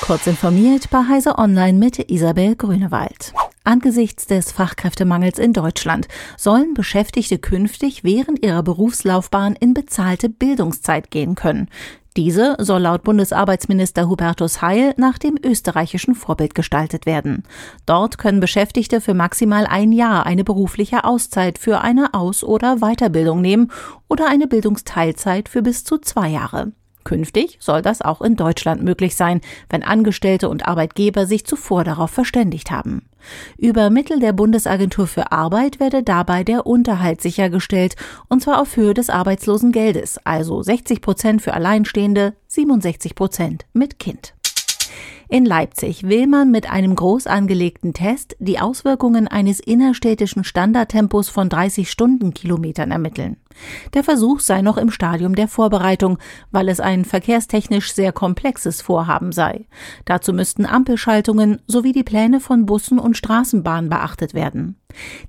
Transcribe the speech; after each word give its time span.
Kurz 0.00 0.26
informiert 0.26 0.90
bei 0.90 1.02
Heise 1.08 1.38
Online 1.38 1.78
mit 1.78 2.10
Isabel 2.10 2.56
Grünewald. 2.56 3.32
Angesichts 3.64 4.26
des 4.26 4.52
Fachkräftemangels 4.52 5.38
in 5.38 5.54
Deutschland 5.54 6.08
sollen 6.36 6.74
Beschäftigte 6.74 7.38
künftig 7.38 8.04
während 8.04 8.44
ihrer 8.44 8.62
Berufslaufbahn 8.62 9.56
in 9.56 9.72
bezahlte 9.72 10.28
Bildungszeit 10.28 11.10
gehen 11.10 11.34
können. 11.34 11.68
Diese 12.16 12.54
soll 12.60 12.82
laut 12.82 13.02
Bundesarbeitsminister 13.02 14.08
Hubertus 14.08 14.62
Heil 14.62 14.94
nach 14.98 15.18
dem 15.18 15.36
österreichischen 15.42 16.14
Vorbild 16.14 16.54
gestaltet 16.54 17.06
werden. 17.06 17.42
Dort 17.86 18.18
können 18.18 18.38
Beschäftigte 18.38 19.00
für 19.00 19.14
maximal 19.14 19.66
ein 19.66 19.90
Jahr 19.90 20.26
eine 20.26 20.44
berufliche 20.44 21.04
Auszeit 21.04 21.58
für 21.58 21.80
eine 21.80 22.14
Aus- 22.14 22.44
oder 22.44 22.76
Weiterbildung 22.76 23.40
nehmen 23.40 23.72
oder 24.08 24.28
eine 24.28 24.46
Bildungsteilzeit 24.46 25.48
für 25.48 25.62
bis 25.62 25.82
zu 25.82 25.98
zwei 25.98 26.28
Jahre. 26.28 26.72
Künftig 27.04 27.58
soll 27.60 27.82
das 27.82 28.00
auch 28.00 28.22
in 28.22 28.34
Deutschland 28.34 28.82
möglich 28.82 29.14
sein, 29.14 29.40
wenn 29.68 29.82
Angestellte 29.82 30.48
und 30.48 30.66
Arbeitgeber 30.66 31.26
sich 31.26 31.44
zuvor 31.44 31.84
darauf 31.84 32.10
verständigt 32.10 32.70
haben. 32.70 33.08
Über 33.56 33.90
Mittel 33.90 34.20
der 34.20 34.32
Bundesagentur 34.32 35.06
für 35.06 35.30
Arbeit 35.32 35.80
werde 35.80 36.02
dabei 36.02 36.44
der 36.44 36.66
Unterhalt 36.66 37.20
sichergestellt, 37.20 37.96
und 38.28 38.42
zwar 38.42 38.60
auf 38.60 38.76
Höhe 38.76 38.94
des 38.94 39.10
Arbeitslosengeldes, 39.10 40.18
also 40.24 40.62
60 40.62 41.00
Prozent 41.00 41.42
für 41.42 41.54
Alleinstehende, 41.54 42.34
67 42.48 43.14
Prozent 43.14 43.66
mit 43.72 43.98
Kind. 43.98 44.34
In 45.34 45.46
Leipzig 45.46 46.04
will 46.04 46.28
man 46.28 46.52
mit 46.52 46.70
einem 46.70 46.94
groß 46.94 47.26
angelegten 47.26 47.92
Test 47.92 48.36
die 48.38 48.60
Auswirkungen 48.60 49.26
eines 49.26 49.58
innerstädtischen 49.58 50.44
Standardtempos 50.44 51.28
von 51.28 51.48
30 51.48 51.90
Stundenkilometern 51.90 52.92
ermitteln. 52.92 53.38
Der 53.94 54.04
Versuch 54.04 54.38
sei 54.38 54.62
noch 54.62 54.76
im 54.76 54.92
Stadium 54.92 55.34
der 55.34 55.48
Vorbereitung, 55.48 56.18
weil 56.52 56.68
es 56.68 56.78
ein 56.78 57.04
verkehrstechnisch 57.04 57.92
sehr 57.94 58.12
komplexes 58.12 58.80
Vorhaben 58.80 59.32
sei. 59.32 59.66
Dazu 60.04 60.32
müssten 60.32 60.66
Ampelschaltungen 60.66 61.60
sowie 61.66 61.90
die 61.90 62.04
Pläne 62.04 62.38
von 62.38 62.64
Bussen 62.64 63.00
und 63.00 63.16
Straßenbahnen 63.16 63.90
beachtet 63.90 64.34
werden. 64.34 64.76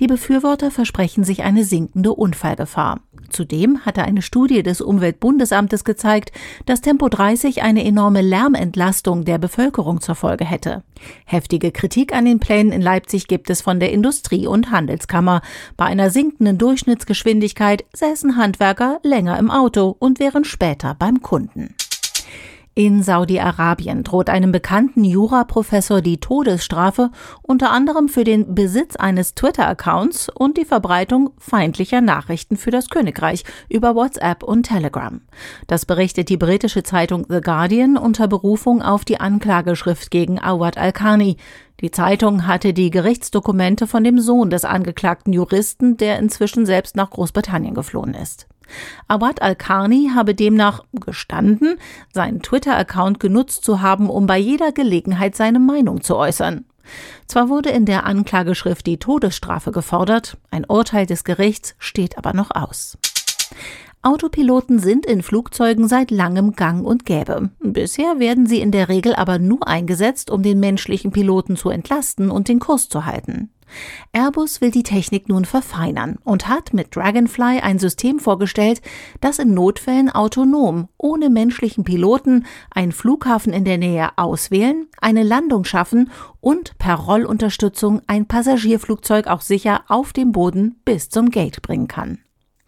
Die 0.00 0.08
Befürworter 0.08 0.72
versprechen 0.72 1.22
sich 1.22 1.44
eine 1.44 1.62
sinkende 1.62 2.12
Unfallgefahr. 2.12 3.02
Zudem 3.32 3.84
hatte 3.84 4.02
eine 4.02 4.22
Studie 4.22 4.62
des 4.62 4.80
Umweltbundesamtes 4.80 5.84
gezeigt, 5.84 6.32
dass 6.66 6.80
Tempo 6.80 7.08
30 7.08 7.62
eine 7.62 7.84
enorme 7.84 8.22
Lärmentlastung 8.22 9.24
der 9.24 9.38
Bevölkerung 9.38 10.00
zur 10.00 10.14
Folge 10.14 10.44
hätte. 10.44 10.82
Heftige 11.24 11.72
Kritik 11.72 12.14
an 12.14 12.24
den 12.24 12.38
Plänen 12.38 12.72
in 12.72 12.82
Leipzig 12.82 13.26
gibt 13.26 13.50
es 13.50 13.60
von 13.62 13.80
der 13.80 13.92
Industrie- 13.92 14.46
und 14.46 14.70
Handelskammer. 14.70 15.42
Bei 15.76 15.86
einer 15.86 16.10
sinkenden 16.10 16.58
Durchschnittsgeschwindigkeit 16.58 17.84
säßen 17.94 18.36
Handwerker 18.36 19.00
länger 19.02 19.38
im 19.38 19.50
Auto 19.50 19.96
und 19.98 20.20
wären 20.20 20.44
später 20.44 20.94
beim 20.98 21.22
Kunden. 21.22 21.74
In 22.74 23.02
Saudi-Arabien 23.02 24.02
droht 24.02 24.30
einem 24.30 24.50
bekannten 24.50 25.04
Juraprofessor 25.04 26.00
die 26.00 26.20
Todesstrafe, 26.20 27.10
unter 27.42 27.70
anderem 27.70 28.08
für 28.08 28.24
den 28.24 28.54
Besitz 28.54 28.96
eines 28.96 29.34
Twitter-Accounts 29.34 30.30
und 30.30 30.56
die 30.56 30.64
Verbreitung 30.64 31.32
feindlicher 31.36 32.00
Nachrichten 32.00 32.56
für 32.56 32.70
das 32.70 32.88
Königreich 32.88 33.44
über 33.68 33.94
WhatsApp 33.94 34.42
und 34.42 34.62
Telegram. 34.62 35.20
Das 35.66 35.84
berichtet 35.84 36.30
die 36.30 36.38
britische 36.38 36.82
Zeitung 36.82 37.26
The 37.28 37.42
Guardian 37.42 37.98
unter 37.98 38.26
Berufung 38.26 38.80
auf 38.80 39.04
die 39.04 39.20
Anklageschrift 39.20 40.10
gegen 40.10 40.38
Awad 40.38 40.78
al-Khani. 40.78 41.36
Die 41.82 41.90
Zeitung 41.90 42.46
hatte 42.46 42.72
die 42.72 42.90
Gerichtsdokumente 42.90 43.88
von 43.88 44.04
dem 44.04 44.20
Sohn 44.20 44.50
des 44.50 44.64
angeklagten 44.64 45.32
Juristen, 45.32 45.96
der 45.96 46.20
inzwischen 46.20 46.64
selbst 46.64 46.94
nach 46.94 47.10
Großbritannien 47.10 47.74
geflohen 47.74 48.14
ist. 48.14 48.46
Awad 49.08 49.42
al-Karni 49.42 50.12
habe 50.14 50.36
demnach 50.36 50.84
gestanden, 50.92 51.76
seinen 52.12 52.40
Twitter-Account 52.40 53.18
genutzt 53.18 53.64
zu 53.64 53.82
haben, 53.82 54.08
um 54.08 54.26
bei 54.26 54.38
jeder 54.38 54.70
Gelegenheit 54.70 55.34
seine 55.34 55.58
Meinung 55.58 56.02
zu 56.02 56.16
äußern. 56.16 56.64
Zwar 57.26 57.48
wurde 57.48 57.70
in 57.70 57.84
der 57.84 58.06
Anklageschrift 58.06 58.86
die 58.86 58.98
Todesstrafe 58.98 59.72
gefordert, 59.72 60.38
ein 60.52 60.64
Urteil 60.64 61.06
des 61.06 61.24
Gerichts 61.24 61.74
steht 61.78 62.16
aber 62.16 62.32
noch 62.32 62.52
aus. 62.52 62.96
Autopiloten 64.04 64.80
sind 64.80 65.06
in 65.06 65.22
Flugzeugen 65.22 65.86
seit 65.86 66.10
langem 66.10 66.54
gang 66.54 66.84
und 66.84 67.06
gäbe. 67.06 67.50
Bisher 67.60 68.18
werden 68.18 68.46
sie 68.46 68.60
in 68.60 68.72
der 68.72 68.88
Regel 68.88 69.14
aber 69.14 69.38
nur 69.38 69.68
eingesetzt, 69.68 70.28
um 70.28 70.42
den 70.42 70.58
menschlichen 70.58 71.12
Piloten 71.12 71.56
zu 71.56 71.70
entlasten 71.70 72.28
und 72.28 72.48
den 72.48 72.58
Kurs 72.58 72.88
zu 72.88 73.06
halten. 73.06 73.50
Airbus 74.12 74.60
will 74.60 74.72
die 74.72 74.82
Technik 74.82 75.28
nun 75.28 75.44
verfeinern 75.44 76.18
und 76.24 76.48
hat 76.48 76.74
mit 76.74 76.94
Dragonfly 76.94 77.60
ein 77.60 77.78
System 77.78 78.18
vorgestellt, 78.18 78.82
das 79.20 79.38
in 79.38 79.54
Notfällen 79.54 80.10
autonom, 80.10 80.88
ohne 80.98 81.30
menschlichen 81.30 81.84
Piloten, 81.84 82.44
einen 82.72 82.92
Flughafen 82.92 83.52
in 83.52 83.64
der 83.64 83.78
Nähe 83.78 84.10
auswählen, 84.16 84.88
eine 85.00 85.22
Landung 85.22 85.64
schaffen 85.64 86.10
und 86.40 86.76
per 86.78 86.96
Rollunterstützung 86.96 88.02
ein 88.08 88.26
Passagierflugzeug 88.26 89.28
auch 89.28 89.42
sicher 89.42 89.84
auf 89.86 90.12
dem 90.12 90.32
Boden 90.32 90.80
bis 90.84 91.08
zum 91.08 91.30
Gate 91.30 91.62
bringen 91.62 91.86
kann. 91.86 92.18